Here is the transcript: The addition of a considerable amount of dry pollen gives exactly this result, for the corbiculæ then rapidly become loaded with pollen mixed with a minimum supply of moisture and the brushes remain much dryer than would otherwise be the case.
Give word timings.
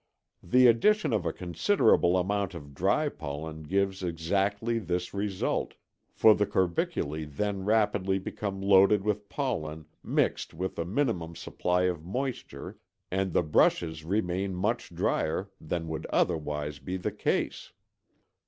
The 0.41 0.65
addition 0.65 1.13
of 1.13 1.27
a 1.27 1.31
considerable 1.31 2.17
amount 2.17 2.55
of 2.55 2.73
dry 2.73 3.07
pollen 3.07 3.61
gives 3.61 4.01
exactly 4.01 4.79
this 4.79 5.13
result, 5.13 5.75
for 6.11 6.33
the 6.33 6.47
corbiculæ 6.47 7.31
then 7.35 7.65
rapidly 7.65 8.17
become 8.17 8.61
loaded 8.63 9.03
with 9.03 9.29
pollen 9.29 9.85
mixed 10.03 10.55
with 10.55 10.79
a 10.79 10.85
minimum 10.85 11.35
supply 11.35 11.83
of 11.83 12.03
moisture 12.03 12.79
and 13.11 13.31
the 13.31 13.43
brushes 13.43 14.03
remain 14.03 14.55
much 14.55 14.89
dryer 14.89 15.51
than 15.61 15.87
would 15.87 16.07
otherwise 16.07 16.79
be 16.79 16.97
the 16.97 17.11
case. 17.11 17.71